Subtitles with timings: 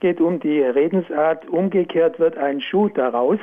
[0.00, 3.38] geht um die Redensart, umgekehrt wird ein Schuh daraus.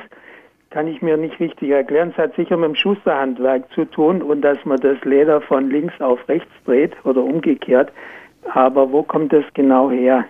[0.70, 2.10] Kann ich mir nicht richtig erklären.
[2.10, 5.94] Es hat sicher mit dem Schusterhandwerk zu tun und dass man das Leder von links
[6.00, 7.92] auf rechts dreht oder umgekehrt.
[8.52, 10.24] Aber wo kommt das genau her?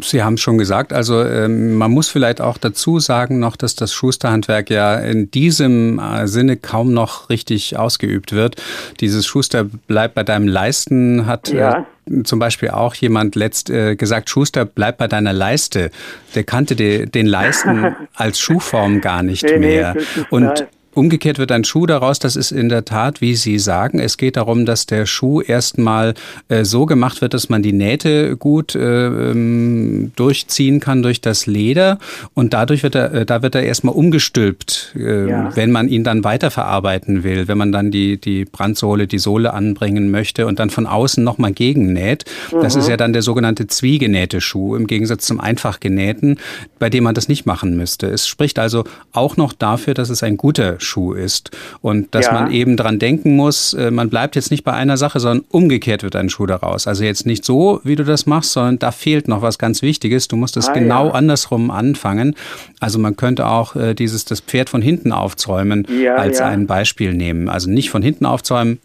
[0.00, 3.74] Sie haben es schon gesagt, also ähm, man muss vielleicht auch dazu sagen noch, dass
[3.74, 8.56] das Schusterhandwerk ja in diesem äh, Sinne kaum noch richtig ausgeübt wird.
[9.00, 11.80] Dieses Schuster bleibt bei deinem Leisten hat ja.
[11.80, 11.84] äh,
[12.24, 15.90] zum Beispiel auch jemand letzt äh, gesagt, Schuster bleibt bei deiner Leiste.
[16.34, 19.94] Der kannte de, den Leisten als Schuhform gar nicht nee, mehr.
[19.94, 23.98] Nee, Und Umgekehrt wird ein Schuh daraus, das ist in der Tat, wie Sie sagen,
[23.98, 26.12] es geht darum, dass der Schuh erstmal
[26.48, 31.46] äh, so gemacht wird, dass man die Nähte gut äh, ähm, durchziehen kann durch das
[31.46, 31.98] Leder
[32.34, 35.56] und dadurch wird er, äh, da wird er erstmal umgestülpt, äh, ja.
[35.56, 40.10] wenn man ihn dann weiterverarbeiten will, wenn man dann die, die Brandsohle, die Sohle anbringen
[40.10, 42.26] möchte und dann von außen nochmal gegennäht.
[42.52, 42.60] Mhm.
[42.60, 42.90] Das ist mhm.
[42.90, 46.36] ja dann der sogenannte zwiegenähte Schuh im Gegensatz zum einfach genähten,
[46.78, 48.08] bei dem man das nicht machen müsste.
[48.08, 51.50] Es spricht also auch noch dafür, dass es ein guter Schuh ist.
[51.80, 52.32] Und dass ja.
[52.32, 56.02] man eben dran denken muss, äh, man bleibt jetzt nicht bei einer Sache, sondern umgekehrt
[56.02, 56.86] wird ein Schuh daraus.
[56.86, 60.28] Also jetzt nicht so, wie du das machst, sondern da fehlt noch was ganz Wichtiges.
[60.28, 61.12] Du musst es ah, genau ja.
[61.12, 62.34] andersrum anfangen.
[62.80, 67.14] Also man könnte auch äh, dieses, das Pferd von hinten aufzäumen ja, als ein Beispiel
[67.14, 67.48] nehmen.
[67.48, 68.80] Also nicht von hinten aufzäumen,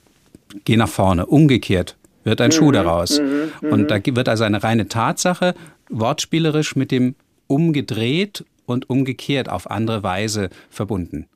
[0.66, 1.26] geh nach vorne.
[1.26, 3.20] Umgekehrt wird ein mhm, Schuh daraus.
[3.20, 3.88] Mhm, und mhm.
[3.88, 5.56] da wird also eine reine Tatsache
[5.90, 7.16] wortspielerisch mit dem
[7.48, 11.28] umgedreht und umgekehrt auf andere Weise verbunden.